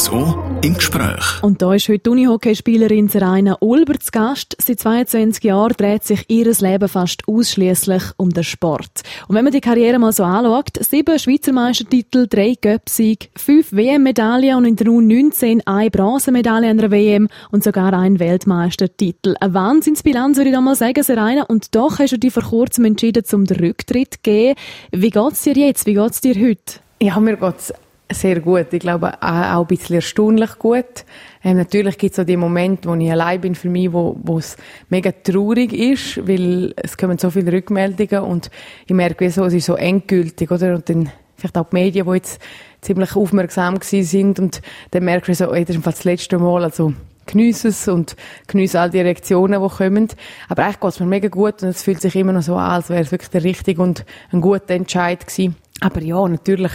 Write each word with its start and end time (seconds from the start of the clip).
RSO 0.00 0.34
im 0.62 0.72
Gespräch. 0.72 1.42
Und 1.42 1.60
da 1.60 1.74
ist 1.74 1.86
heute 1.90 2.10
Unihockeyspielerin 2.10 3.08
Seraina 3.08 3.58
Ulber 3.60 4.00
zu 4.00 4.10
Gast. 4.12 4.56
Seit 4.58 4.80
22 4.80 5.44
Jahren 5.44 5.74
dreht 5.76 6.04
sich 6.04 6.24
ihr 6.28 6.46
Leben 6.46 6.88
fast 6.88 7.28
ausschließlich 7.28 8.04
um 8.16 8.30
den 8.30 8.42
Sport. 8.42 9.02
Und 9.28 9.34
wenn 9.34 9.44
man 9.44 9.52
die 9.52 9.60
Karriere 9.60 9.98
mal 9.98 10.12
so 10.12 10.24
anschaut, 10.24 10.70
sieben 10.80 11.18
Schweizer 11.18 11.52
Meistertitel, 11.52 12.26
drei 12.26 12.54
Göpsieg, 12.58 13.30
fünf 13.36 13.72
WM-Medaillen 13.72 14.56
und 14.56 14.64
in 14.64 14.76
der 14.76 14.86
U19 14.86 15.66
eine 15.66 15.90
Bronzemedaille 15.90 16.70
an 16.70 16.78
der 16.78 16.90
WM 16.90 17.28
und 17.50 17.62
sogar 17.62 17.92
ein 17.92 18.18
Weltmeistertitel. 18.18 19.34
Eine 19.38 19.52
Wahnsinnsbilanz, 19.52 20.38
würde 20.38 20.48
ich 20.48 20.56
da 20.56 20.62
mal 20.62 20.76
sagen, 20.76 21.02
Seraina. 21.02 21.42
Und 21.42 21.74
doch 21.74 21.98
hast 21.98 22.12
du 22.12 22.18
dich 22.18 22.32
vor 22.32 22.44
kurzem 22.44 22.86
entschieden, 22.86 23.26
zum 23.26 23.44
Rücktritt 23.44 24.14
zu 24.14 24.20
gehen. 24.22 24.54
Wie 24.92 25.10
geht's 25.10 25.42
dir 25.42 25.52
jetzt? 25.52 25.84
Wie 25.84 25.92
geht's 25.92 26.22
dir 26.22 26.36
heute? 26.36 26.80
Ja, 27.02 27.20
mir 27.20 27.36
geht's 27.36 27.74
sehr 28.10 28.40
gut. 28.40 28.72
Ich 28.72 28.80
glaube 28.80 29.14
auch 29.20 29.60
ein 29.60 29.66
bisschen 29.66 29.96
erstaunlich 29.96 30.58
gut. 30.58 31.04
Ähm, 31.42 31.56
natürlich 31.56 31.96
gibt 31.96 32.12
es 32.12 32.16
so 32.16 32.24
die 32.24 32.36
Momente, 32.36 32.88
wo 32.88 32.94
ich 32.94 33.10
allein 33.10 33.40
bin 33.40 33.54
für 33.54 33.68
mich, 33.68 33.92
wo, 33.92 34.38
es 34.38 34.56
mega 34.88 35.12
traurig 35.12 35.72
ist, 35.72 36.26
weil 36.26 36.74
es 36.76 36.96
kommen 36.96 37.18
so 37.18 37.30
viele 37.30 37.52
Rückmeldungen 37.52 38.24
und 38.24 38.50
ich 38.86 38.94
merke, 38.94 39.24
wie 39.24 39.30
so, 39.30 39.44
es 39.44 39.54
ist 39.54 39.66
so 39.66 39.74
endgültig, 39.74 40.50
oder? 40.50 40.74
Und 40.74 40.88
dann 40.88 41.10
vielleicht 41.36 41.56
auch 41.56 41.68
die 41.70 41.76
Medien, 41.76 42.06
die 42.06 42.12
jetzt 42.12 42.40
ziemlich 42.82 43.16
aufmerksam 43.16 43.78
gewesen 43.78 44.04
sind 44.04 44.38
und 44.38 44.62
dann 44.90 45.04
merke 45.04 45.32
ich 45.32 45.38
so, 45.38 45.52
ey, 45.52 45.64
das 45.64 45.76
ist 45.76 45.86
das 45.86 46.04
letzte 46.04 46.38
Mal, 46.38 46.64
also 46.64 46.92
geniesse 47.26 47.68
es 47.68 47.88
und 47.88 48.16
geniesse 48.46 48.80
all 48.80 48.90
die 48.90 49.00
Reaktionen, 49.00 49.62
die 49.62 49.68
kommen. 49.68 50.08
Aber 50.48 50.64
eigentlich 50.64 50.80
geht 50.80 50.90
es 50.90 51.00
mir 51.00 51.06
mega 51.06 51.28
gut 51.28 51.62
und 51.62 51.68
es 51.68 51.82
fühlt 51.82 52.00
sich 52.00 52.16
immer 52.16 52.32
noch 52.32 52.42
so 52.42 52.56
an, 52.56 52.72
als 52.72 52.90
wäre 52.90 53.02
es 53.02 53.12
wirklich 53.12 53.30
der 53.30 53.44
richtige 53.44 53.82
und 53.82 54.04
ein 54.32 54.40
guter 54.40 54.74
Entscheid 54.74 55.26
gewesen. 55.26 55.56
Aber 55.80 56.02
ja, 56.02 56.26
natürlich, 56.26 56.72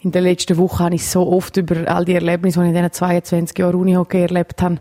in 0.00 0.12
den 0.12 0.22
letzten 0.22 0.56
Wochen 0.56 0.78
habe 0.84 0.94
ich 0.94 1.06
so 1.06 1.26
oft 1.26 1.56
über 1.56 1.88
all 1.88 2.04
die 2.04 2.14
Erlebnisse, 2.14 2.60
die 2.60 2.66
ich 2.66 2.68
in 2.70 2.76
diesen 2.76 2.92
22 2.92 3.58
Jahren 3.58 3.74
Unihockey 3.74 4.22
erlebt 4.22 4.62
habe, 4.62 4.78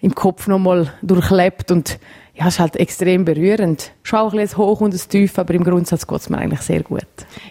im 0.00 0.14
Kopf 0.14 0.46
nochmal 0.46 0.92
durchlebt 1.02 1.70
und 1.70 1.98
ja, 2.34 2.46
es 2.46 2.54
ist 2.54 2.60
halt 2.60 2.76
extrem 2.76 3.24
berührend. 3.24 3.92
Schon 4.02 4.20
auch 4.20 4.32
ein 4.32 4.38
bisschen 4.38 4.58
hoch 4.58 4.80
und 4.80 4.94
ein 4.94 5.00
tief, 5.08 5.38
aber 5.38 5.52
im 5.52 5.64
Grundsatz 5.64 6.06
geht 6.06 6.20
es 6.20 6.30
mir 6.30 6.38
eigentlich 6.38 6.62
sehr 6.62 6.82
gut. 6.82 7.04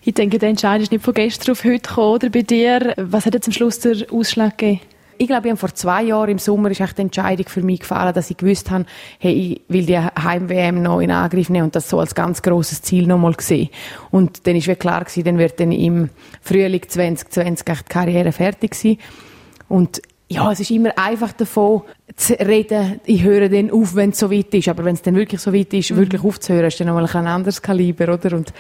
Ich 0.04 0.16
denke, 0.16 0.40
der 0.40 0.50
Entscheid 0.50 0.82
ist 0.82 0.92
nicht 0.92 1.04
von 1.04 1.14
gestern 1.14 1.52
auf 1.52 1.64
heute 1.64 1.80
gekommen, 1.80 2.16
oder 2.16 2.30
bei 2.30 2.42
dir? 2.42 2.94
Was 2.98 3.26
hat 3.26 3.36
jetzt 3.36 3.48
am 3.48 3.54
Schluss 3.54 3.80
der 3.80 3.98
Ausschlag 4.12 4.58
gegeben? 4.58 4.82
Ich 5.20 5.28
glaube, 5.28 5.56
vor 5.58 5.76
zwei 5.76 6.04
Jahren 6.04 6.30
im 6.30 6.38
Sommer 6.38 6.72
ist 6.72 6.80
echt 6.80 6.98
die 6.98 7.02
Entscheidung 7.02 7.46
für 7.50 7.62
mich 7.62 7.82
gefallen, 7.82 8.14
dass 8.14 8.32
ich 8.32 8.38
gewusst 8.38 8.72
habe, 8.72 8.86
hey, 9.20 9.34
ich 9.34 9.62
will 9.68 9.86
die 9.86 10.00
Heim-WM 10.00 10.82
noch 10.82 11.02
in 11.02 11.12
Angriff 11.12 11.50
nehmen 11.50 11.66
und 11.66 11.76
das 11.76 11.90
so 11.90 12.00
als 12.00 12.16
ganz 12.16 12.42
großes 12.42 12.84
Ziel 12.84 13.06
nochmal 13.06 13.36
sehen. 13.38 13.70
Und 14.12 14.48
dann 14.48 14.56
ist 14.56 14.70
wie 14.70 14.76
klar 14.76 15.04
gewesen, 15.04 15.26
dann 15.26 15.38
wird 15.38 15.60
dann 15.60 15.74
im 15.74 16.10
Frühling 16.42 16.82
2020 16.88 17.68
echt 17.68 17.90
die 17.90 17.94
Karriere 17.94 18.32
fertig 18.32 18.74
sein. 18.76 18.98
Und 19.68 20.02
ja, 20.30 20.50
es 20.54 20.62
ist 20.62 20.72
immer 20.72 20.98
einfach 20.98 21.34
davon 21.34 21.82
zu 22.16 22.40
reden, 22.40 23.02
ich 23.04 23.24
höre 23.24 23.50
dann 23.50 23.72
auf, 23.72 23.96
wenn 23.96 24.12
es 24.12 24.20
so 24.20 24.32
weit 24.32 24.54
ist. 24.54 24.70
Aber 24.70 24.86
wenn 24.86 24.94
es 24.94 25.02
dann 25.02 25.16
wirklich 25.16 25.42
so 25.42 25.54
weit 25.54 25.74
ist, 25.74 25.92
mhm. 25.92 25.98
wirklich 25.98 26.24
aufzuhören, 26.24 26.68
ist 26.68 26.80
dann 26.80 26.88
nochmal 26.88 27.10
ein 27.12 27.28
anderes 27.28 27.62
Kaliber, 27.62 28.14
oder? 28.14 28.38
Und 28.38 28.54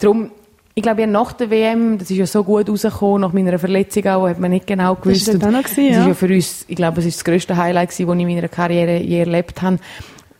darum 0.00 0.30
ich 0.78 0.82
glaube, 0.82 1.00
ja, 1.00 1.08
nach 1.08 1.32
der 1.32 1.50
WM, 1.50 1.98
das 1.98 2.08
ist 2.08 2.18
ja 2.18 2.26
so 2.26 2.44
gut 2.44 2.68
rausgekommen, 2.68 3.22
nach 3.22 3.32
meiner 3.32 3.58
Verletzung 3.58 4.06
auch, 4.06 4.28
hat 4.28 4.38
man 4.38 4.52
nicht 4.52 4.64
genau 4.64 4.94
gewusst. 4.94 5.26
Das 5.26 5.34
ist, 5.34 5.42
das, 5.42 5.50
noch 5.50 5.64
gewesen, 5.64 5.88
das 5.88 5.98
ist 5.98 6.06
ja 6.06 6.14
für 6.14 6.32
uns, 6.32 6.64
ich 6.68 6.76
glaube, 6.76 7.00
es 7.00 7.06
ist 7.06 7.16
das 7.16 7.24
grösste 7.24 7.56
Highlight 7.56 7.88
gewesen, 7.90 8.06
das 8.06 8.16
ich 8.16 8.22
in 8.22 8.34
meiner 8.36 8.48
Karriere 8.48 8.98
je 8.98 9.18
erlebt 9.18 9.60
habe. 9.60 9.80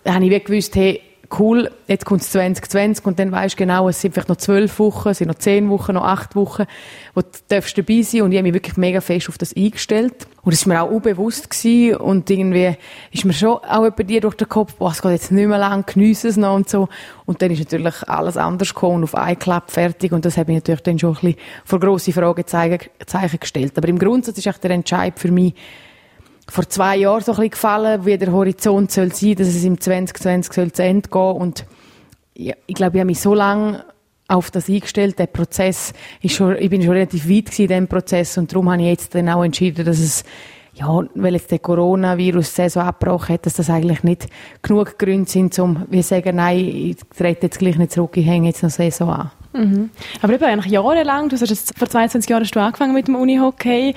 Da 0.05 0.15
habe 0.15 0.25
ich 0.25 0.31
wie 0.31 0.39
gewusst, 0.39 0.77
hey, 0.77 1.01
cool, 1.39 1.71
jetzt 1.87 2.05
kommt 2.05 2.23
es 2.23 2.31
2020 2.31 3.05
und 3.05 3.19
dann 3.19 3.33
weisst 3.33 3.55
du 3.55 3.59
genau, 3.59 3.89
es 3.89 4.01
sind 4.01 4.13
vielleicht 4.13 4.29
noch 4.29 4.37
zwölf 4.37 4.79
Wochen, 4.79 5.11
es 5.11 5.19
sind 5.19 5.29
noch 5.29 5.35
zehn 5.35 5.69
Wochen, 5.69 5.95
noch 5.95 6.05
acht 6.05 6.37
Wochen, 6.37 6.65
wo 7.15 7.21
du 7.21 7.29
darfst 7.49 7.77
dabei 7.77 8.03
sein 8.03 8.23
und 8.23 8.33
ich 8.33 8.39
habe 8.39 8.45
mich 8.45 8.55
wirklich 8.55 8.77
mega 8.77 9.01
fest 9.01 9.29
auf 9.29 9.39
das 9.39 9.55
eingestellt. 9.55 10.27
Und 10.43 10.53
es 10.53 10.67
war 10.67 10.75
mir 10.75 10.83
auch 10.83 10.91
unbewusst 10.91 11.51
gewesen 11.51 11.97
und 11.97 12.31
irgendwie 12.31 12.77
ist 13.13 13.25
mir 13.25 13.35
schon 13.35 13.59
auch 13.59 13.91
bei 13.91 14.03
dir 14.03 14.21
durch 14.21 14.37
den 14.37 14.49
Kopf, 14.49 14.75
boah, 14.75 14.91
es 14.91 15.03
geht 15.03 15.13
jetzt 15.13 15.31
nicht 15.31 15.47
mehr 15.47 15.59
lang, 15.59 15.85
geniesse 15.85 16.29
es 16.29 16.37
noch 16.37 16.55
und 16.55 16.69
so. 16.69 16.89
Und 17.27 17.43
dann 17.43 17.51
ist 17.51 17.59
natürlich 17.59 18.09
alles 18.09 18.37
anders 18.37 18.73
gekommen 18.73 18.97
und 18.97 19.05
auf 19.05 19.15
einen 19.15 19.39
Klapp 19.39 19.71
fertig 19.71 20.13
und 20.13 20.25
das 20.25 20.37
hat 20.39 20.49
mich 20.49 20.57
natürlich 20.57 20.83
dann 20.83 20.99
schon 20.99 21.11
ein 21.11 21.21
bisschen 21.21 21.37
vor 21.65 21.81
grosse 21.81 22.13
Fragezeichen 22.13 22.81
gestellt. 23.41 23.73
Aber 23.77 23.89
im 23.89 23.99
Grundsatz 23.99 24.39
ist 24.39 24.47
echt 24.47 24.65
der 24.65 24.71
Entscheid 24.71 25.19
für 25.19 25.31
mich, 25.31 25.55
vor 26.49 26.69
zwei 26.69 26.97
Jahren 26.97 27.23
so 27.23 27.33
ein 27.33 27.37
bisschen 27.37 27.51
gefallen, 27.51 28.07
wie 28.07 28.19
der 28.19 28.33
Horizont 28.33 28.91
soll 28.91 29.13
sein, 29.13 29.37
dass 29.37 29.49
es 29.49 29.65
im 29.65 29.81
2020 29.81 30.53
soll 30.53 30.73
zu 30.73 30.83
Ende 30.83 31.09
gehen 31.09 31.37
und 31.37 31.67
ja, 32.35 32.55
ich 32.67 32.75
glaube, 32.75 32.97
ich 32.97 33.01
habe 33.01 33.07
mich 33.09 33.21
so 33.21 33.35
lange 33.35 33.85
auf 34.29 34.51
das 34.51 34.69
eingestellt. 34.69 35.19
Der 35.19 35.27
Prozess 35.27 35.93
ist 36.23 36.35
schon, 36.35 36.57
ich 36.57 36.71
bin 36.71 36.83
schon 36.83 36.93
relativ 36.93 37.29
weit 37.29 37.59
in 37.59 37.67
diesem 37.67 37.89
Prozess 37.89 38.39
und 38.39 38.53
darum 38.53 38.71
habe 38.71 38.83
ich 38.83 38.89
jetzt 38.89 39.15
dann 39.15 39.29
auch 39.29 39.43
entschieden, 39.43 39.85
dass 39.85 39.99
es 39.99 40.25
ja, 40.75 41.03
weil 41.15 41.35
jetzt 41.35 41.51
der 41.51 41.59
Coronavirus-Saison 41.59 42.85
abgebrochen 42.85 43.35
hat, 43.35 43.47
dass 43.47 43.55
das 43.55 43.69
eigentlich 43.69 44.05
nicht 44.05 44.29
genug 44.63 44.97
Gründe 44.97 45.29
sind, 45.29 45.59
um 45.59 45.91
zu 45.91 46.03
sagen, 46.03 46.37
nein, 46.37 46.59
ich 46.59 46.97
trete 47.17 47.47
jetzt 47.47 47.59
gleich 47.59 47.77
nicht 47.79 47.91
zurück, 47.91 48.17
ich 48.17 48.27
hänge 48.27 48.49
jetzt 48.49 48.63
noch 48.63 48.71
Saison 48.71 49.11
an. 49.11 49.31
Mhm. 49.53 49.91
Aber 50.21 50.35
eben 50.35 50.45
eigentlich 50.45 50.73
jahrelang, 50.73 51.29
du 51.29 51.37
hast 51.37 51.49
jetzt, 51.49 51.79
vor 51.79 51.89
22 51.89 52.29
Jahren 52.29 52.43
hast 52.43 52.55
du 52.55 52.61
angefangen 52.61 52.95
mit 52.95 53.09
dem 53.09 53.17
Unihockey. 53.17 53.95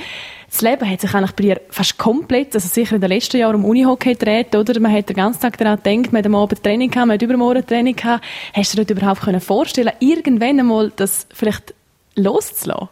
Das 0.50 0.62
Leben 0.62 0.90
hat 0.90 1.02
sich 1.02 1.14
eigentlich 1.14 1.32
bei 1.34 1.44
dir 1.44 1.62
fast 1.70 1.98
komplett, 1.98 2.56
also 2.56 2.68
sicher 2.68 2.96
in 2.96 3.02
den 3.02 3.10
letzten 3.10 3.38
Jahren 3.38 3.56
um 3.56 3.66
Unihockey 3.66 4.14
gedreht, 4.14 4.56
oder? 4.56 4.80
Man 4.80 4.92
hat 4.92 5.10
den 5.10 5.16
ganzen 5.16 5.42
Tag 5.42 5.58
daran 5.58 5.82
gedacht, 5.82 6.12
man 6.12 6.20
hat 6.20 6.26
am 6.26 6.36
Abend 6.36 6.64
Training 6.64 6.90
gehabt, 6.90 7.08
man 7.08 7.16
hat 7.16 7.22
übermorgen 7.22 7.66
Training 7.66 7.96
gehabt. 7.96 8.24
Hast 8.54 8.74
du 8.74 8.78
dir 8.78 8.86
das 8.86 8.98
überhaupt 8.98 9.22
können 9.22 9.42
vorstellen, 9.42 9.92
irgendwann 10.00 10.60
einmal 10.60 10.92
das 10.96 11.28
vielleicht 11.34 11.74
loszulassen? 12.16 12.90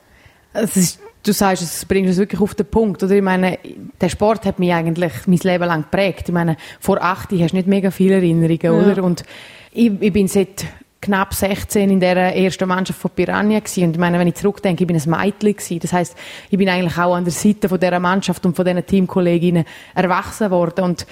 Ist, 0.54 1.00
du 1.24 1.34
sagst, 1.34 1.64
es 1.64 1.86
bringst 1.86 2.12
es 2.12 2.18
wirklich 2.18 2.42
auf 2.42 2.56
den 2.56 2.66
Punkt, 2.66 3.04
oder? 3.04 3.16
Ich 3.16 3.22
meine, 3.22 3.60
der 4.00 4.10
Sport 4.10 4.46
hat 4.46 4.60
mich 4.60 4.74
eigentlich 4.74 5.14
mein 5.28 5.40
Leben 5.44 5.66
lang 5.66 5.82
geprägt. 5.84 6.24
Ich 6.28 6.34
meine, 6.34 6.58
vor 6.80 7.02
acht 7.02 7.32
hast 7.32 7.52
du 7.52 7.56
nicht 7.56 7.68
mega 7.68 7.92
viele 7.92 8.16
Erinnerungen, 8.16 8.60
ja. 8.62 8.72
oder? 8.72 9.04
Und 9.04 9.24
ich, 9.72 9.92
ich 10.00 10.14
bin 10.14 10.28
seit 10.28 10.66
knapp 11.02 11.34
16 11.34 11.90
in 11.90 12.00
der 12.00 12.36
ersten 12.36 12.68
Mannschaft 12.68 13.00
von 13.00 13.12
Piranha 13.12 13.60
gewesen. 13.60 13.86
Und 13.86 13.92
ich 13.92 14.00
meine, 14.00 14.20
wenn 14.20 14.28
ich 14.28 14.36
zurückdenke, 14.36 14.84
ich 14.84 14.88
bin 14.88 14.98
ein 14.98 15.10
Mädchen 15.10 15.56
gewesen. 15.56 15.80
Das 15.80 15.94
heißt, 15.94 16.16
ich 16.50 16.58
bin 16.58 16.68
eigentlich 16.68 16.98
auch 16.98 17.16
an 17.16 17.24
der 17.24 17.34
Seite 17.34 17.70
von 17.70 17.80
dieser 17.80 18.00
Mannschaft 18.00 18.46
und 18.46 18.56
von 18.56 18.66
diesen 18.66 18.86
Teamkolleginnen 18.86 19.66
erwachsen 19.96 20.52
worden. 20.52 20.84
Und 20.84 21.08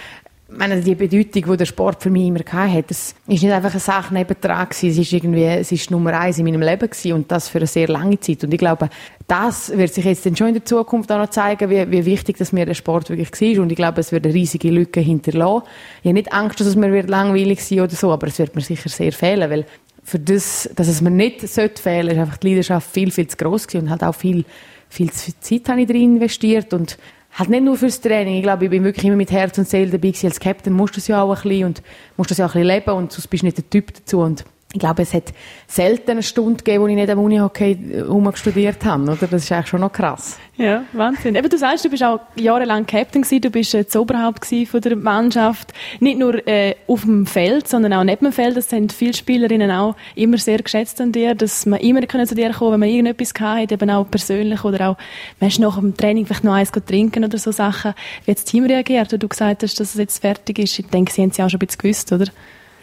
ich 0.49 0.57
meine, 0.57 0.79
die 0.79 0.95
Bedeutung, 0.95 1.51
die 1.51 1.57
der 1.57 1.65
Sport 1.65 2.01
für 2.01 2.09
mich 2.09 2.27
immer 2.27 2.39
hatte, 2.39 2.83
das 2.87 3.15
ist 3.27 3.43
nicht 3.43 3.51
einfach 3.51 3.71
eine 3.71 3.81
Sache 3.81 4.13
nebendran 4.13 4.69
gewesen. 4.69 4.89
Es 4.91 4.97
ist 4.97 5.11
irgendwie, 5.11 5.43
es 5.43 5.73
ist 5.73 5.91
Nummer 5.91 6.17
eins 6.17 6.37
in 6.37 6.45
meinem 6.45 6.61
Leben 6.61 6.89
gewesen 6.89 7.13
und 7.13 7.29
das 7.29 7.49
für 7.49 7.57
eine 7.57 7.67
sehr 7.67 7.89
lange 7.89 8.17
Zeit. 8.21 8.45
Und 8.45 8.53
ich 8.53 8.57
glaube, 8.57 8.89
das 9.27 9.75
wird 9.75 9.93
sich 9.93 10.05
jetzt 10.05 10.25
dann 10.25 10.37
schon 10.37 10.47
in 10.47 10.53
der 10.53 10.63
Zukunft 10.63 11.11
auch 11.11 11.17
noch 11.17 11.31
zeigen, 11.31 11.69
wie, 11.69 11.91
wie 11.91 12.05
wichtig 12.05 12.37
dass 12.37 12.53
mir 12.53 12.65
der 12.65 12.75
Sport 12.75 13.09
wirklich 13.09 13.29
war. 13.29 13.61
Und 13.61 13.71
ich 13.71 13.75
glaube, 13.75 13.99
es 13.99 14.13
wird 14.13 14.25
eine 14.25 14.33
riesige 14.33 14.69
Lücke 14.69 15.01
hinterlassen. 15.01 15.63
Ich 16.01 16.05
habe 16.07 16.13
nicht 16.13 16.31
Angst, 16.31 16.61
dass 16.61 16.67
es 16.67 16.77
mir 16.77 16.93
wird 16.93 17.09
langweilig 17.09 17.61
sein 17.61 17.81
oder 17.81 17.95
so, 17.95 18.11
aber 18.13 18.27
es 18.27 18.39
wird 18.39 18.55
mir 18.55 18.61
sicher 18.61 18.87
sehr 18.87 19.11
fehlen, 19.11 19.49
weil 19.49 19.65
für 20.01 20.19
das, 20.19 20.69
dass 20.73 20.87
es 20.87 21.01
mir 21.01 21.11
nicht 21.11 21.45
sollte 21.45 21.81
fehlen, 21.81 22.07
ist 22.07 22.19
einfach 22.19 22.37
die 22.37 22.47
Leidenschaft 22.47 22.89
viel, 22.89 23.11
viel 23.11 23.27
zu 23.27 23.35
gross 23.35 23.67
gewesen 23.67 23.83
und 23.83 23.89
halt 23.89 24.03
auch 24.03 24.15
viel, 24.15 24.45
viel 24.87 25.11
Zeit 25.11 25.67
habe 25.67 25.81
ich 25.81 25.87
drin 25.87 26.15
investiert 26.15 26.73
und 26.73 26.97
halt 27.37 27.49
nicht 27.49 27.63
nur 27.63 27.77
fürs 27.77 28.01
Training. 28.01 28.35
Ich 28.35 28.43
glaube, 28.43 28.65
ich 28.65 28.71
bin 28.71 28.83
wirklich 28.83 29.05
immer 29.05 29.15
mit 29.15 29.31
Herz 29.31 29.57
und 29.57 29.67
Seele 29.67 29.91
dabei. 29.91 30.13
Als 30.23 30.39
Captain 30.39 30.73
musst 30.73 30.95
du 30.95 30.99
es 30.99 31.07
ja 31.07 31.21
auch 31.21 31.35
ein 31.35 31.41
bisschen 31.41 31.65
und 31.65 31.83
musst 32.17 32.31
das 32.31 32.39
ja 32.39 32.45
auch 32.45 32.55
ein 32.55 32.61
bisschen 32.61 32.75
leben 32.75 32.91
und 32.91 33.11
sonst 33.11 33.27
bist 33.27 33.43
du 33.43 33.45
nicht 33.45 33.57
der 33.57 33.69
Typ 33.69 33.93
dazu. 33.93 34.19
Und 34.19 34.43
ich 34.77 34.79
glaube, 34.79 35.01
es 35.01 35.13
hat 35.13 35.33
selten 35.65 36.11
eine 36.11 36.23
Stunde 36.23 36.63
gegeben, 36.63 36.83
wo 36.83 36.87
ich 36.87 36.95
nicht 36.95 37.09
am 37.09 37.17
Unihockey 37.17 37.71
äh, 37.71 38.35
studiert 38.35 38.85
habe, 38.85 39.03
oder? 39.03 39.27
Das 39.27 39.43
ist 39.43 39.51
eigentlich 39.51 39.67
schon 39.67 39.81
noch 39.81 39.91
krass. 39.91 40.37
Ja, 40.55 40.83
Wahnsinn. 40.93 41.35
Eben, 41.35 41.49
du 41.49 41.57
sagst, 41.57 41.83
du 41.83 41.89
bist 41.89 42.03
auch 42.03 42.19
jahrelang 42.35 42.85
Captain 42.85 43.23
gewesen, 43.23 43.41
du 43.41 43.49
bist 43.49 43.73
äh, 43.73 43.83
das 43.83 43.95
Oberhaupt 43.95 44.45
von 44.45 44.81
der 44.81 44.95
Mannschaft. 44.95 45.73
Nicht 45.99 46.19
nur 46.19 46.47
äh, 46.47 46.75
auf 46.85 47.01
dem 47.01 47.25
Feld, 47.25 47.67
sondern 47.67 47.93
auch 47.93 48.03
neben 48.03 48.25
dem 48.25 48.31
Feld. 48.31 48.55
Das 48.55 48.69
sind 48.69 48.93
viele 48.93 49.13
Spielerinnen 49.13 49.71
auch 49.71 49.95
immer 50.13 50.37
sehr 50.37 50.59
geschätzt 50.59 51.01
an 51.01 51.11
dir, 51.11 51.33
dass 51.33 51.65
man 51.65 51.79
immer 51.79 52.01
zu 52.07 52.35
dir 52.35 52.51
kommen 52.51 52.73
wenn 52.73 52.79
man 52.81 52.89
irgendetwas 52.89 53.33
hatte, 53.39 53.73
eben 53.73 53.89
auch 53.89 54.09
persönlich 54.09 54.63
oder 54.63 54.89
auch, 54.89 54.97
man 55.39 55.51
nach 55.57 55.79
dem 55.79 55.97
Training 55.97 56.27
vielleicht 56.27 56.43
noch 56.43 56.53
eins 56.53 56.71
trinken 56.71 57.25
oder 57.25 57.39
so 57.39 57.51
Sachen. 57.51 57.93
Wie 58.25 58.31
hat 58.31 58.37
das 58.37 58.45
Team 58.45 58.65
reagiert, 58.65 59.11
wo 59.11 59.17
du 59.17 59.27
gesagt 59.27 59.63
hast, 59.63 59.79
dass 59.79 59.89
es 59.89 59.95
jetzt 59.95 60.19
fertig 60.19 60.59
ist? 60.59 60.77
Ich 60.77 60.85
denke, 60.87 61.11
sie 61.11 61.23
haben 61.23 61.29
es 61.29 61.37
ja 61.37 61.45
auch 61.45 61.49
schon 61.49 61.59
ein 61.59 61.65
bisschen 61.65 61.81
gewusst, 61.81 62.11
oder? 62.11 62.25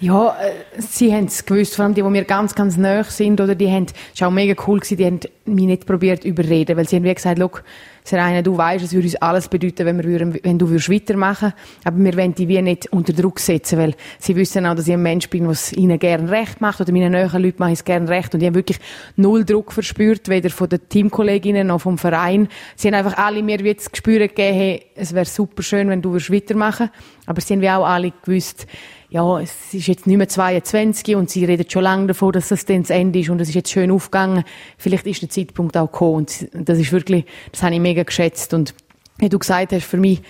Ja, 0.05 0.37
äh, 0.39 0.83
sie 0.83 1.15
haben 1.15 1.25
es 1.25 1.47
gewusst, 1.47 1.77
vor 1.77 1.87
allem 1.87 1.95
die, 1.95 2.03
die 2.03 2.09
mir 2.11 2.25
ganz, 2.25 2.55
ganz 2.55 2.77
nahe 2.77 3.05
sind, 3.05 3.41
oder 3.41 3.55
die 3.55 3.71
haben, 3.71 3.87
es 4.15 4.21
war 4.21 4.29
auch 4.29 4.33
mega 4.33 4.55
cool 4.67 4.79
gewesen, 4.79 4.99
die 4.99 5.07
haben 5.07 5.21
mich 5.47 5.65
nicht 5.65 5.87
probiert 5.87 6.27
überreden, 6.27 6.77
weil 6.77 6.87
sie 6.87 6.97
haben 6.97 7.05
wie 7.05 7.15
gesagt, 7.15 7.39
look, 7.39 7.65
Serena, 8.05 8.43
du 8.43 8.55
weißt, 8.55 8.85
es 8.85 8.93
würde 8.93 9.07
uns 9.07 9.17
alles 9.17 9.49
bedeuten, 9.49 9.87
wenn, 9.87 10.05
wir 10.05 10.45
wenn 10.45 10.59
du 10.59 10.69
würdest 10.69 10.91
weitermachen 10.91 11.55
aber 11.85 11.97
wir 11.97 12.15
wollen 12.19 12.35
die 12.35 12.49
wie 12.49 12.61
nicht 12.61 12.93
unter 12.93 13.15
Druck 13.15 13.41
setzen, 13.41 13.79
weil 13.79 13.95
sie 14.19 14.37
wissen 14.37 14.67
auch, 14.67 14.75
dass 14.75 14.87
ich 14.87 14.93
ein 14.93 15.03
Mensch 15.03 15.31
bin, 15.31 15.49
was 15.49 15.73
ihnen 15.73 15.99
gern 15.99 16.29
recht 16.29 16.61
macht, 16.61 16.83
oder 16.83 16.93
meinen 16.93 17.13
näheren 17.13 17.43
Leuten 17.43 17.57
mache 17.61 17.73
ich 17.73 17.79
es 17.79 17.85
gern 17.87 18.07
recht, 18.07 18.35
und 18.35 18.41
die 18.41 18.47
haben 18.47 18.55
wirklich 18.55 18.81
null 19.17 19.47
Druck 19.47 19.73
verspürt, 19.73 20.29
weder 20.29 20.51
von 20.51 20.69
den 20.69 20.87
Teamkolleginnen 20.87 21.69
noch 21.69 21.81
vom 21.81 21.97
Verein. 21.97 22.49
Sie 22.77 22.89
haben 22.89 22.95
einfach 22.95 23.17
alle 23.17 23.43
mir 23.43 23.61
wie 23.61 23.73
das 23.73 23.91
Gespür 23.91 24.19
gegeben, 24.19 24.55
hey, 24.55 24.83
es 24.97 25.15
wäre 25.15 25.25
super 25.25 25.63
schön, 25.63 25.89
wenn 25.89 26.03
du 26.03 26.13
würdest 26.13 26.31
weitermachen, 26.31 26.91
aber 27.25 27.41
sie 27.41 27.55
haben 27.55 27.63
wie 27.63 27.71
auch 27.71 27.87
alle 27.87 28.13
gewusst, 28.23 28.67
ja, 29.15 29.39
es 29.39 29.73
ist 29.73 29.87
jetzt 29.87 30.09
nicht 30.09 30.17
mehr 30.17 30.29
22 30.29 31.15
und 31.15 31.31
sie 31.31 31.45
redet 31.45 31.71
schon 31.71 31.85
lange 31.85 32.09
davon, 32.09 32.33
dass 32.33 32.49
das 32.49 32.65
dann 32.65 32.83
das 32.83 32.91
Ende 32.91 33.21
ist 33.21 33.31
und 33.31 33.41
es 33.41 33.49
ist 33.49 33.55
jetzt 33.55 33.71
schön 33.71 33.93
aufgegangen. 33.93 34.43
Vielleicht 34.77 35.07
ist 35.07 35.23
der 35.23 35.31
Zeitpunkt 35.31 35.77
auch 35.77 35.87
gekommen 35.87 36.15
und 36.17 36.49
das 36.53 36.81
ist 36.81 36.91
wirklich, 36.91 37.25
das 37.53 37.63
habe 37.63 37.77
ich 37.77 37.81
mega 37.81 38.03
geschätzt 38.03 38.53
und 38.55 38.75
wie 39.19 39.29
du 39.29 39.39
gesagt 39.39 39.73
hast, 39.73 39.85
für 39.85 39.99
mich, 39.99 40.21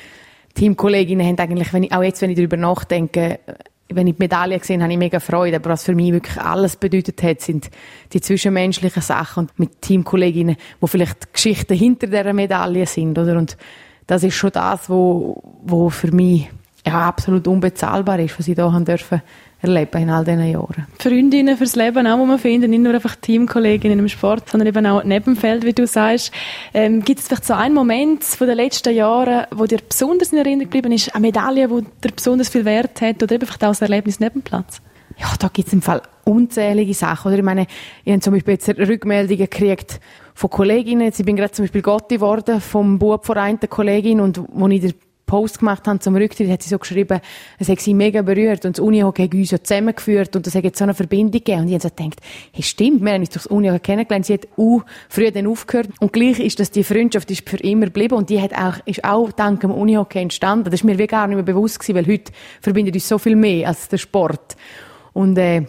Teamkolleginnen 0.52 1.26
haben 1.26 1.38
eigentlich, 1.38 1.72
wenn 1.72 1.84
ich, 1.84 1.92
auch 1.94 2.02
jetzt, 2.02 2.20
wenn 2.20 2.28
ich 2.28 2.36
darüber 2.36 2.58
nachdenke, 2.58 3.40
wenn 3.88 4.06
ich 4.06 4.16
die 4.16 4.22
Medaille 4.22 4.58
gesehen 4.58 4.82
habe, 4.82 4.92
ich 4.92 4.98
mega 4.98 5.18
Freude. 5.18 5.56
Aber 5.56 5.70
was 5.70 5.84
für 5.84 5.94
mich 5.94 6.12
wirklich 6.12 6.38
alles 6.38 6.76
bedeutet 6.76 7.22
hat, 7.22 7.40
sind 7.40 7.70
die 8.12 8.20
zwischenmenschlichen 8.20 9.02
Sachen 9.02 9.44
und 9.44 9.58
mit 9.58 9.80
Teamkolleginnen, 9.80 10.56
wo 10.80 10.88
vielleicht 10.88 11.32
Geschichten 11.32 11.74
hinter 11.74 12.08
der 12.08 12.34
Medaille 12.34 12.84
sind, 12.84 13.18
oder? 13.18 13.38
Und 13.38 13.56
das 14.06 14.24
ist 14.24 14.34
schon 14.34 14.52
das, 14.52 14.90
wo, 14.90 15.42
wo 15.62 15.88
für 15.88 16.12
mich 16.12 16.50
ja, 16.86 17.08
absolut 17.08 17.46
unbezahlbar 17.48 18.18
ist, 18.20 18.38
was 18.38 18.48
ich 18.48 18.54
da 18.54 18.70
haben 18.70 18.84
dürfen 18.84 19.22
erleben 19.64 20.02
in 20.02 20.10
all 20.10 20.24
diesen 20.24 20.46
Jahren. 20.46 20.86
Freundinnen 20.98 21.56
fürs 21.56 21.74
Leben 21.74 22.06
auch, 22.06 22.18
wo 22.18 22.26
man 22.26 22.38
findet, 22.38 22.70
nicht 22.70 22.82
nur 22.82 22.92
einfach 22.92 23.16
Teamkolleginnen 23.16 23.98
im 23.98 24.08
Sport, 24.08 24.50
sondern 24.50 24.68
eben 24.68 24.86
auch 24.86 25.02
neben 25.04 25.24
dem 25.24 25.36
Feld, 25.36 25.64
wie 25.64 25.72
du 25.72 25.86
sagst. 25.86 26.32
Ähm, 26.74 27.02
Gibt 27.02 27.20
es 27.20 27.28
vielleicht 27.28 27.46
so 27.46 27.54
einen 27.54 27.74
Moment 27.74 28.22
von 28.24 28.46
den 28.46 28.56
letzten 28.56 28.94
Jahren, 28.94 29.46
wo 29.50 29.64
dir 29.64 29.78
besonders 29.88 30.32
in 30.32 30.38
Erinnerung 30.38 30.70
geblieben 30.70 30.92
ist, 30.92 31.14
eine 31.14 31.22
Medaille, 31.22 31.68
die 31.68 31.86
dir 32.02 32.12
besonders 32.14 32.50
viel 32.50 32.64
Wert 32.64 33.00
hat 33.00 33.22
oder 33.22 33.34
einfach 33.34 33.56
auch 33.62 33.74
ein 33.74 33.80
Erlebnis 33.80 34.20
neben 34.20 34.42
Platz? 34.42 34.82
Ja, 35.16 35.28
da 35.38 35.48
gibt 35.48 35.68
es 35.68 35.72
im 35.72 35.80
Fall 35.80 36.02
unzählige 36.24 36.92
Sachen. 36.92 37.28
Oder 37.28 37.38
ich 37.38 37.44
meine, 37.44 37.66
ich 38.04 38.12
habe 38.12 38.20
zum 38.20 38.34
Beispiel 38.34 38.54
jetzt 38.54 38.68
Rückmeldungen 38.68 39.48
gekriegt 39.48 40.00
von 40.34 40.50
Kolleginnen. 40.50 41.02
Jetzt, 41.02 41.20
ich 41.20 41.26
bin 41.26 41.36
gerade 41.36 41.52
zum 41.52 41.64
Beispiel 41.64 41.82
Gotti 41.82 42.16
geworden 42.16 42.60
vom 42.60 42.98
Bub 42.98 43.24
von 43.24 43.38
einer 43.38 43.58
Kollegin 43.58 44.20
und 44.20 44.42
wo 44.48 44.66
ich 44.68 44.94
Post 45.26 45.60
gemacht 45.60 45.86
haben 45.86 46.00
zum 46.00 46.16
Rücktritt, 46.16 46.50
hat 46.50 46.62
sie 46.62 46.68
so 46.68 46.78
geschrieben, 46.78 47.20
es 47.58 47.68
hat 47.68 47.80
sie 47.80 47.94
mega 47.94 48.22
berührt 48.22 48.64
und 48.64 48.78
das 48.78 48.84
Unihockey 48.84 49.24
hat 49.24 49.34
uns 49.34 49.50
ja 49.50 49.62
zusammengeführt 49.62 50.36
und 50.36 50.46
das 50.46 50.54
hat 50.54 50.64
jetzt 50.64 50.78
so 50.78 50.84
eine 50.84 50.94
Verbindung 50.94 51.32
gegeben. 51.32 51.62
Und 51.62 51.68
ich 51.68 51.74
habe 51.74 51.82
so 51.82 51.88
gedacht, 51.88 52.20
hey, 52.52 52.62
stimmt, 52.62 53.02
wir 53.02 53.12
haben 53.12 53.20
uns 53.20 53.30
durch 53.30 53.44
das 53.44 53.46
Unihockey 53.46 53.80
kennengelernt, 53.80 54.26
sie 54.26 54.34
hat 54.34 54.48
auch 54.56 54.82
früher 55.08 55.30
dann 55.30 55.46
aufgehört 55.46 55.88
und 56.00 56.12
gleich 56.12 56.38
ist 56.40 56.60
das, 56.60 56.70
die 56.70 56.84
Freundschaft 56.84 57.30
ist 57.30 57.48
für 57.48 57.56
immer 57.58 57.86
geblieben 57.86 58.14
und 58.14 58.30
die 58.30 58.40
hat 58.40 58.54
auch, 58.54 58.76
ist 58.86 59.04
auch 59.04 59.32
dank 59.32 59.60
dem 59.60 59.70
Unihockey 59.70 60.20
entstanden. 60.20 60.64
Das 60.64 60.74
ist 60.74 60.84
mir 60.84 60.98
wie 60.98 61.06
gar 61.06 61.26
nicht 61.26 61.36
mehr 61.36 61.44
bewusst 61.44 61.80
gewesen, 61.80 61.96
weil 61.96 62.12
heute 62.12 62.32
verbindet 62.60 62.94
uns 62.94 63.08
so 63.08 63.18
viel 63.18 63.36
mehr 63.36 63.68
als 63.68 63.88
der 63.88 63.98
Sport. 63.98 64.56
Und 65.12 65.38
äh, 65.38 65.62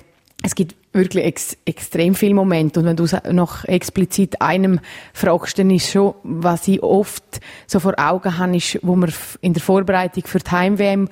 es 0.43 0.55
gibt 0.55 0.75
wirklich 0.95 1.25
ex 1.25 1.57
extrem 1.65 2.15
viele 2.15 2.33
Momente. 2.33 2.79
Und 2.79 2.85
wenn 2.85 2.95
du 2.95 3.05
noch 3.31 3.65
explizit 3.65 4.41
einem 4.41 4.79
fragst, 5.13 5.59
dann 5.59 5.69
ist 5.69 5.91
schon, 5.91 6.15
was 6.23 6.67
ich 6.67 6.81
oft 6.81 7.23
so 7.67 7.79
vor 7.79 7.93
Augen 7.97 8.37
habe, 8.37 8.57
ist, 8.57 8.79
wo 8.81 8.95
wir 8.95 9.09
in 9.41 9.53
der 9.53 9.61
Vorbereitung 9.61 10.23
für 10.25 10.39
die 10.39 10.51
Heim-WM 10.51 11.09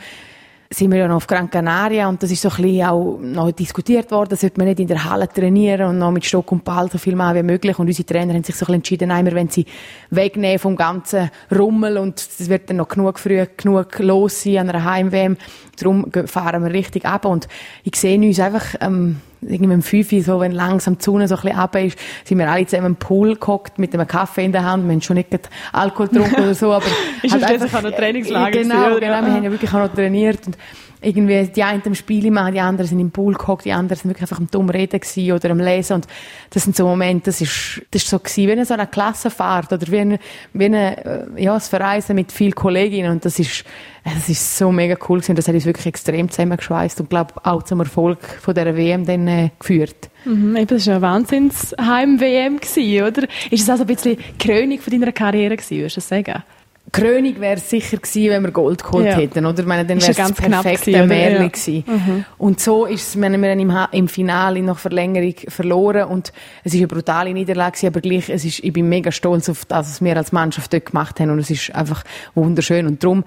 sind 0.74 0.92
wir 0.92 1.00
ja 1.00 1.08
noch 1.08 1.18
auf 1.18 1.28
Gran 1.28 1.50
Canaria 1.50 2.08
und 2.08 2.22
das 2.22 2.32
ist 2.32 2.42
so 2.42 2.50
ein 2.50 2.56
bisschen 2.56 2.86
auch 2.86 3.20
noch 3.20 3.52
diskutiert 3.52 4.12
worden, 4.12 4.36
sollte 4.36 4.60
man 4.60 4.68
nicht 4.68 4.80
in 4.80 4.88
der 4.88 5.04
Halle 5.04 5.28
trainieren 5.28 5.90
und 5.90 6.00
noch 6.00 6.12
mit 6.12 6.26
Stock 6.26 6.52
und 6.52 6.64
Ball 6.64 6.90
so 6.92 6.98
viel 6.98 7.16
machen 7.16 7.36
wie 7.36 7.44
möglich? 7.44 7.78
Und 7.80 7.88
unsere 7.88 8.06
Trainer 8.06 8.34
haben 8.34 8.44
sich 8.44 8.56
so 8.56 8.66
ein 8.66 8.68
bisschen 8.68 8.76
entschieden, 8.76 9.10
nein, 9.10 9.32
wollen 9.32 9.50
sie 9.50 9.66
wegnehmen 10.10 10.60
vom 10.60 10.76
ganzen 10.76 11.30
Rummel 11.56 11.98
und 11.98 12.20
es 12.20 12.50
wird 12.50 12.70
dann 12.70 12.78
noch 12.78 12.88
genug 12.88 13.20
früh 13.20 13.46
genug 13.58 14.00
los 14.00 14.44
sein 14.44 14.58
an 14.58 14.70
einer 14.70 14.84
Heim-WM, 14.84 15.38
darum 15.78 16.12
fahren 16.26 16.64
wir 16.64 16.74
richtig 16.74 17.06
ab. 17.06 17.26
Und 17.26 17.48
ich 17.84 17.96
sehe 17.96 18.20
uns 18.20 18.40
einfach 18.40 18.76
ähm, 18.82 19.18
irgendwie 19.48 19.74
um 19.76 19.82
5 19.82 20.12
Uhr, 20.12 20.24
so, 20.24 20.40
wenn 20.40 20.52
langsam 20.52 20.98
die 20.98 21.04
Sonne 21.04 21.28
so 21.28 21.36
ein 21.36 21.42
bisschen 21.42 21.60
runter 21.60 21.82
ist, 21.82 21.98
sind 22.26 22.38
wir 22.38 22.50
alle 22.50 22.66
zusammen 22.66 22.88
im 22.88 22.96
Pool 22.96 23.36
gehockt 23.36 23.80
mit 23.80 23.94
einem 23.94 24.08
Kaffee 24.08 24.46
in 24.46 24.52
der 24.52 24.64
Hand. 24.64 24.86
Wir 24.86 24.94
haben 24.94 25.02
schon 25.02 25.16
nicht 25.16 25.30
Alkohol 25.72 26.08
getrunken 26.08 26.44
oder 26.44 26.56
so, 26.56 26.72
aber... 26.72 26.86
ist 27.24 27.34
halt 27.34 27.44
einfach 27.44 27.80
auch 27.80 27.84
noch 27.84 27.92
Trainingslager 27.96 28.62
Genau, 28.62 28.96
genau, 28.96 29.00
wir 29.00 29.16
haben 29.16 29.44
ja 29.44 29.52
wirklich 29.52 29.74
auch 29.74 29.80
noch 29.80 29.94
trainiert 29.94 30.48
und 30.48 30.58
irgendwie 31.04 31.48
die 31.48 31.64
einen 31.64 31.82
am 31.86 31.96
Spiel 31.96 32.32
machen, 32.32 32.54
die 32.54 32.60
anderen 32.60 32.88
sind 32.88 33.00
im 33.00 33.12
Pool 33.12 33.34
gehockt, 33.34 33.66
die 33.66 33.74
anderen 33.74 34.00
sind 34.00 34.10
wirklich 34.10 34.24
einfach 34.24 34.40
am 34.40 34.50
dumm 34.50 34.70
reden 34.70 35.02
oder 35.32 35.52
am 35.52 35.60
lesen 35.60 35.94
und 35.94 36.08
das 36.50 36.64
sind 36.64 36.76
so 36.76 36.86
Momente, 36.86 37.26
das 37.26 37.42
ist, 37.42 37.82
das 37.92 38.04
ist 38.04 38.10
so 38.10 38.20
gewesen, 38.20 38.48
wie 38.48 38.52
eine 38.52 38.66
so 38.66 38.74
eine 38.74 38.88
Klassenfahrt 38.88 39.72
oder 39.74 39.92
wie 39.92 40.00
eine, 40.00 40.20
wie 40.54 40.66
eine, 40.66 41.06
äh, 41.38 41.44
ja, 41.44 41.54
das 41.54 41.68
Verreisen 41.68 42.16
mit 42.16 42.32
vielen 42.32 42.56
Kolleginnen 42.56 43.12
und 43.12 43.26
das 43.26 43.40
ist, 43.40 43.64
das 44.04 44.28
ist 44.28 44.58
so 44.58 44.72
mega 44.72 44.96
cool 45.08 45.20
gewesen. 45.20 45.36
Das 45.36 45.48
hat 45.48 45.56
uns 45.56 45.66
wirklich 45.66 45.86
extrem 45.86 46.30
zusammengeschweißt 46.30 47.00
und 47.00 47.10
glaube 47.10 47.34
auch 47.44 47.64
zum 47.64 47.80
Erfolg 47.80 48.20
von 48.42 48.54
der 48.54 48.76
WM 48.76 49.06
dann 49.06 49.28
äh, 49.28 49.50
geführt. 49.58 50.10
Mhm, 50.26 50.56
eben, 50.56 50.68
das 50.68 50.88
war 50.88 50.96
eine 50.96 51.02
Wahnsinns-Heim-WM, 51.02 52.60
oder? 53.08 53.24
Ist 53.52 53.64
es 53.64 53.70
also 53.70 53.84
ein 53.84 53.88
bisschen 53.88 54.18
die 54.18 54.46
Krönung 54.46 54.80
von 54.80 54.92
deiner 54.92 55.12
Karriere 55.12 55.56
gewesen, 55.56 55.78
würdest 55.78 55.98
du 55.98 56.02
sagen? 56.02 56.44
Krönung 56.94 57.40
wäre 57.40 57.60
sicher 57.60 57.98
gewesen, 57.98 58.30
wenn 58.30 58.44
wir 58.44 58.52
Gold 58.52 58.84
geholt 58.84 59.08
ja. 59.08 59.16
hätten, 59.16 59.48
oder? 59.48 59.60
Ich 59.60 59.66
meine, 59.66 59.84
dann 59.84 60.00
wäre 60.00 60.12
es 60.12 60.16
das 60.16 60.32
perfekte 60.32 61.06
Märchen 61.08 61.42
ja. 61.42 61.48
gewesen. 61.48 61.84
Mhm. 61.88 62.26
Und 62.38 62.60
so 62.60 62.86
ist 62.86 63.08
es, 63.08 63.20
wenn 63.20 63.42
wir 63.42 63.52
im, 63.52 63.76
im 63.92 64.08
Finale 64.08 64.62
nach 64.62 64.78
Verlängerung 64.78 65.34
verloren 65.48 66.04
und 66.06 66.32
es 66.64 66.76
ist 66.76 66.80
eine 66.80 66.88
brutale 66.88 67.34
Niederlage 67.34 67.72
gewesen, 67.72 67.88
aber 67.88 68.02
gleich, 68.02 68.30
es 68.30 68.46
ist, 68.46 68.60
ich 68.60 68.72
bin 68.72 68.88
mega 68.90 69.12
stolz 69.12 69.50
auf 69.50 69.66
das, 69.66 69.90
was 69.90 70.02
wir 70.04 70.16
als 70.16 70.32
Mannschaft 70.32 70.72
dort 70.72 70.86
gemacht 70.86 71.20
haben 71.20 71.32
und 71.32 71.40
es 71.40 71.50
ist 71.50 71.74
einfach 71.74 72.04
wunderschön 72.36 72.86
und 72.86 73.04
darum 73.04 73.24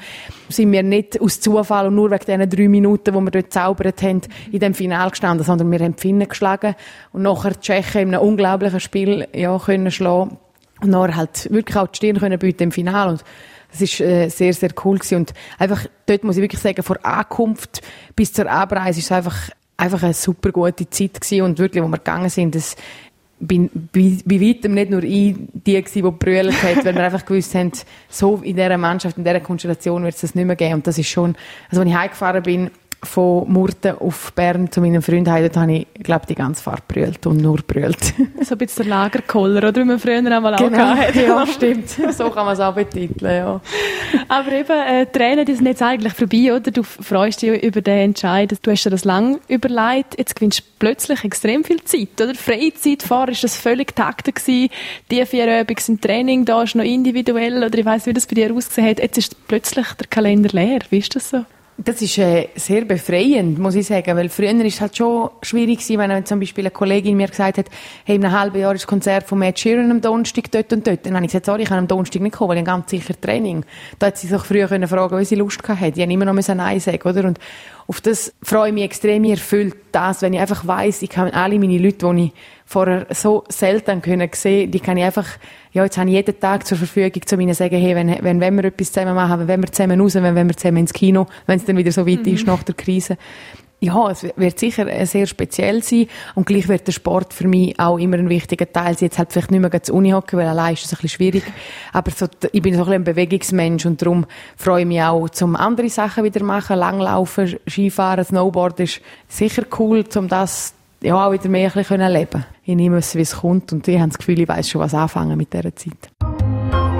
sind 0.48 0.70
wir 0.70 0.84
nicht 0.84 1.20
aus 1.20 1.40
Zufall 1.40 1.88
und 1.88 1.96
nur 1.96 2.12
wegen 2.12 2.24
diesen 2.24 2.48
drei 2.48 2.68
Minuten, 2.68 3.14
wo 3.14 3.20
wir 3.20 3.32
dort 3.32 3.52
zaubert 3.52 4.00
haben, 4.00 4.20
in 4.52 4.60
dem 4.60 4.74
Finale 4.74 5.10
gestanden, 5.10 5.44
sondern 5.44 5.72
wir 5.72 5.80
haben 5.80 5.96
die 5.96 6.02
Finnen 6.02 6.28
geschlagen 6.28 6.76
und 7.12 7.22
nachher 7.22 7.50
die 7.50 7.60
Tschechen 7.60 8.02
in 8.02 8.14
einem 8.14 8.22
unglaublichen 8.22 8.78
Spiel, 8.78 9.26
ja, 9.34 9.58
können 9.58 9.90
schlagen 9.90 10.38
und 10.80 10.90
nachher 10.90 11.16
halt 11.16 11.50
wirklich 11.50 11.76
auch 11.76 11.88
die 11.88 11.96
Stirn 11.96 12.18
können 12.18 12.38
bieten 12.38 12.64
im 12.64 12.72
Finale 12.72 13.10
und 13.10 13.24
das 13.70 13.80
ist 13.80 14.00
äh, 14.00 14.28
sehr, 14.28 14.54
sehr 14.54 14.70
cool 14.84 14.98
gewesen. 14.98 15.16
Und 15.16 15.34
einfach, 15.58 15.86
dort 16.06 16.24
muss 16.24 16.36
ich 16.36 16.42
wirklich 16.42 16.60
sagen, 16.60 16.82
vor 16.82 16.98
Ankunft 17.04 17.82
bis 18.14 18.32
zur 18.32 18.50
Abreise 18.50 19.00
ist 19.00 19.06
es 19.06 19.12
einfach, 19.12 19.50
einfach 19.76 20.02
eine 20.02 20.14
super 20.14 20.50
gute 20.50 20.88
Zeit 20.88 21.20
gewesen. 21.20 21.42
Und 21.42 21.58
wirklich, 21.58 21.82
wo 21.82 21.88
wir 21.88 21.98
gegangen 21.98 22.30
sind, 22.30 22.54
das 22.54 22.76
bin 23.38 23.68
bei, 23.92 24.16
bei 24.24 24.40
weitem 24.40 24.72
nicht 24.72 24.90
nur 24.90 25.02
ich 25.02 25.36
die 25.52 25.74
gewesen, 25.74 25.92
die 25.92 26.02
gebrüllt 26.02 26.62
hat, 26.62 26.76
weil 26.84 26.94
wir 26.94 27.04
einfach 27.04 27.26
gewusst 27.26 27.54
haben, 27.54 27.72
so 28.08 28.36
in 28.36 28.56
dieser 28.56 28.78
Mannschaft, 28.78 29.18
in 29.18 29.24
dieser 29.24 29.40
Konstellation 29.40 30.04
wird 30.04 30.14
es 30.14 30.22
das 30.22 30.34
nicht 30.34 30.46
mehr 30.46 30.56
geben. 30.56 30.74
Und 30.74 30.86
das 30.86 30.96
ist 30.96 31.08
schon, 31.08 31.36
also 31.68 31.82
wenn 31.82 31.88
ich 31.88 31.94
heimgefahren 31.94 32.42
bin, 32.42 32.70
von 33.06 33.50
Murten 33.50 33.98
auf 33.98 34.32
Bern 34.34 34.70
zu 34.70 34.80
meinen 34.80 35.00
Freunden 35.00 35.24
dort 35.24 35.56
habe 35.56 35.72
ich, 35.72 35.86
glaube 36.02 36.26
die 36.26 36.34
ganze 36.34 36.62
Fahrt 36.62 36.86
brüllt 36.88 37.26
und 37.26 37.38
nur 37.38 37.58
brüllt. 37.58 38.14
so 38.42 38.54
ein 38.54 38.58
bisschen 38.58 38.84
der 38.84 38.86
Lagerkoller, 38.86 39.68
oder? 39.68 39.82
Wie 39.82 39.84
man 39.84 39.98
früher 39.98 40.18
einmal 40.18 40.56
genau, 40.56 40.92
auch 40.92 41.14
Ja, 41.14 41.46
stimmt. 41.46 41.88
So 42.12 42.30
kann 42.30 42.46
man 42.46 42.54
es 42.54 42.60
auch 42.60 42.74
betiteln, 42.74 43.36
ja. 43.36 43.60
Aber 44.28 44.52
eben, 44.52 44.70
äh, 44.70 45.06
Tränen, 45.06 45.44
die 45.44 45.54
sind 45.54 45.66
jetzt 45.66 45.82
eigentlich 45.82 46.12
vorbei, 46.12 46.54
oder? 46.54 46.70
Du 46.70 46.82
freust 46.82 47.42
dich 47.42 47.62
über 47.62 47.80
den 47.80 47.98
Entscheid. 47.98 48.54
Du 48.62 48.70
hast 48.70 48.84
dir 48.84 48.90
das 48.90 49.04
lange 49.04 49.38
überlegt. 49.48 50.18
Jetzt 50.18 50.36
gewinnst 50.36 50.60
du 50.60 50.62
plötzlich 50.78 51.24
extrem 51.24 51.64
viel 51.64 51.82
Zeit, 51.84 52.20
oder? 52.20 52.34
Freizeit, 52.34 53.02
fahren, 53.02 53.30
ist 53.30 53.44
das 53.44 53.56
völlig 53.56 53.94
taktet 53.94 54.36
gewesen. 54.36 54.70
Die 55.10 55.24
vier 55.26 55.60
Übungen 55.60 55.82
im 55.88 56.00
Training, 56.00 56.44
da 56.44 56.62
ist 56.62 56.74
noch 56.74 56.84
individuell, 56.84 57.64
oder 57.64 57.78
ich 57.78 57.84
weiss, 57.84 58.06
wie 58.06 58.12
das 58.12 58.26
bei 58.26 58.34
dir 58.34 58.52
ausgesehen 58.54 58.88
hat. 58.88 58.98
Jetzt 58.98 59.18
ist 59.18 59.48
plötzlich 59.48 59.86
der 59.94 60.06
Kalender 60.06 60.50
leer. 60.52 60.80
Wie 60.90 60.98
ist 60.98 61.14
das 61.14 61.30
so? 61.30 61.44
Das 61.78 62.00
ist 62.00 62.16
äh, 62.16 62.48
sehr 62.54 62.86
befreiend, 62.86 63.58
muss 63.58 63.74
ich 63.74 63.86
sagen, 63.86 64.16
weil 64.16 64.30
früher 64.30 64.52
ist 64.64 64.74
es 64.76 64.80
halt 64.80 64.96
schon 64.96 65.28
schwierig 65.42 65.80
gewesen, 65.80 65.98
wenn 65.98 66.24
zum 66.24 66.40
Beispiel 66.40 66.64
eine 66.64 66.70
Kollegin 66.70 67.18
mir 67.18 67.28
gesagt 67.28 67.58
hat, 67.58 67.66
hey, 68.04 68.16
in 68.16 68.24
einem 68.24 68.38
halben 68.38 68.58
Jahr 68.58 68.74
ist 68.74 68.82
das 68.82 68.86
Konzert 68.86 69.24
von 69.28 69.38
Matt 69.38 69.58
Sheeran 69.58 69.90
am 69.90 70.00
Donnerstag 70.00 70.50
dort 70.50 70.72
und 70.72 70.86
dort. 70.86 71.04
Dann 71.04 71.14
habe 71.14 71.26
ich 71.26 71.32
gesagt, 71.32 71.44
sorry, 71.44 71.64
ich 71.64 71.68
kann 71.68 71.78
am 71.78 71.86
Donnerstag 71.86 72.22
nicht 72.22 72.34
kommen, 72.34 72.48
weil 72.48 72.58
ich 72.58 72.64
ganz 72.64 72.90
sicher 72.90 73.20
Training. 73.20 73.62
Da 73.98 74.06
hat 74.06 74.16
sie 74.16 74.26
sich 74.26 74.40
früher 74.40 74.68
können 74.68 74.88
fragen, 74.88 75.18
wie 75.18 75.24
sie 75.26 75.34
Lust 75.34 75.60
hatte. 75.68 75.92
Die 75.92 76.02
haben 76.02 76.10
immer 76.10 76.24
noch 76.24 76.34
Nein 76.34 76.80
sagen, 76.80 77.06
oder? 77.06 77.24
Und 77.24 77.38
auf 77.88 78.00
das 78.00 78.32
freue 78.42 78.68
ich 78.68 78.74
mich 78.74 78.84
extrem 78.84 79.24
erfüllt, 79.24 79.76
das, 79.92 80.22
wenn 80.22 80.32
ich 80.32 80.40
einfach 80.40 80.66
weiss, 80.66 81.02
ich 81.02 81.10
kann 81.10 81.30
alle 81.30 81.58
meine 81.58 81.78
Leute, 81.78 82.10
die 82.10 82.24
ich 82.24 82.32
vorher 82.66 83.06
so 83.10 83.44
selten 83.48 84.02
können 84.02 84.28
sehen, 84.34 84.70
die 84.72 84.80
kann 84.80 84.96
ich 84.96 85.04
einfach, 85.04 85.26
ja, 85.72 85.84
jetzt 85.84 85.96
habe 85.96 86.10
ich 86.10 86.16
jeden 86.16 86.38
Tag 86.38 86.66
zur 86.66 86.76
Verfügung, 86.76 87.22
zu 87.24 87.38
ihnen 87.38 87.54
sagen, 87.54 87.76
hey, 87.76 87.94
wenn, 87.94 88.22
wenn, 88.22 88.40
wenn 88.40 88.56
wir 88.56 88.64
etwas 88.64 88.92
zusammen 88.92 89.14
machen, 89.14 89.46
wenn 89.46 89.62
wir 89.62 89.72
zusammen 89.72 90.00
raus, 90.00 90.16
wenn, 90.16 90.34
wenn 90.34 90.48
wir 90.48 90.56
zusammen 90.56 90.78
ins 90.78 90.92
Kino, 90.92 91.26
wenn 91.46 91.58
es 91.58 91.64
dann 91.64 91.76
wieder 91.76 91.92
so 91.92 92.06
weit 92.06 92.26
mhm. 92.26 92.34
ist 92.34 92.46
nach 92.46 92.64
der 92.64 92.74
Krise. 92.74 93.16
Ja, 93.78 94.10
es 94.10 94.26
wird 94.36 94.58
sicher 94.58 95.06
sehr 95.06 95.26
speziell 95.26 95.82
sein 95.82 96.06
und 96.34 96.46
gleich 96.46 96.66
wird 96.66 96.86
der 96.86 96.92
Sport 96.92 97.34
für 97.34 97.46
mich 97.46 97.78
auch 97.78 97.98
immer 97.98 98.16
ein 98.16 98.30
wichtiger 98.30 98.72
Teil 98.72 98.94
sein. 98.94 99.08
Jetzt 99.08 99.18
halt 99.18 99.32
vielleicht 99.32 99.50
nicht 99.50 99.60
mehr 99.60 99.82
zu 99.82 99.92
Uni 99.92 100.10
hocken, 100.10 100.38
weil 100.38 100.48
allein 100.48 100.72
ist 100.72 100.86
es 100.86 100.92
ein 100.92 100.96
bisschen 101.02 101.10
schwierig. 101.10 101.42
Aber 101.92 102.10
so, 102.10 102.26
ich 102.52 102.62
bin 102.62 102.72
so 102.72 102.80
ein, 102.80 102.86
bisschen 102.86 102.94
ein 102.94 103.04
Bewegungsmensch 103.04 103.84
und 103.84 104.00
darum 104.00 104.24
freue 104.56 104.80
ich 104.80 104.86
mich 104.88 105.02
auch, 105.02 105.28
zum 105.28 105.56
andere 105.56 105.90
Sachen 105.90 106.24
wieder 106.24 106.42
machen. 106.42 106.78
Langlaufen, 106.78 107.58
Skifahren, 107.68 108.24
Snowboard 108.24 108.80
ist 108.80 109.02
sicher 109.28 109.64
cool, 109.78 110.04
um 110.16 110.26
das 110.26 110.75
ja, 111.02 111.26
auch 111.26 111.32
wieder 111.32 111.48
mehr 111.48 111.68
ein 111.68 111.74
bisschen 111.74 112.00
leben 112.00 112.44
Ich 112.64 112.74
nehme 112.74 112.98
es, 112.98 113.14
wie 113.14 113.20
es 113.20 113.36
kommt 113.36 113.72
und 113.72 113.86
ich 113.88 113.98
habe 113.98 114.08
das 114.08 114.18
Gefühl, 114.18 114.40
ich 114.40 114.48
weiß 114.48 114.68
schon, 114.68 114.80
was 114.80 114.94
anfangen 114.94 115.36
mit 115.36 115.52
dieser 115.52 115.74
Zeit. 115.74 116.10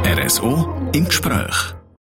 RSO 0.04 0.68
im 0.92 1.04
Gespräch. 1.06 1.75